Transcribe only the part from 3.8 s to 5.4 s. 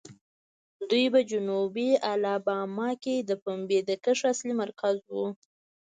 د کښت اصلي مرکز وو.